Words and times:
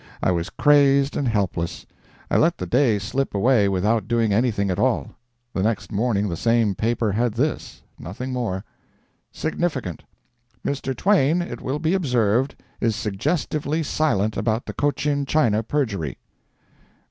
I 0.23 0.31
was 0.31 0.49
crazed 0.49 1.15
and 1.15 1.27
helpless. 1.27 1.85
I 2.31 2.35
let 2.37 2.57
the 2.57 2.65
day 2.65 2.97
slip 2.97 3.35
away 3.35 3.69
without 3.69 4.07
doing 4.07 4.33
anything 4.33 4.71
at 4.71 4.79
all. 4.79 5.11
The 5.53 5.61
next 5.61 5.91
morning 5.91 6.27
the 6.27 6.35
same 6.35 6.73
paper 6.73 7.11
had 7.11 7.35
this—nothing 7.35 8.33
more: 8.33 8.65
SIGNIFICANT.—Mr. 9.31 10.95
Twain, 10.97 11.43
it 11.43 11.61
will 11.61 11.77
be 11.77 11.93
observed, 11.93 12.55
is 12.79 12.95
suggestively 12.95 13.83
silent 13.83 14.37
about 14.37 14.65
the 14.65 14.73
Cochin 14.73 15.23
China 15.27 15.61
perjury. 15.61 16.17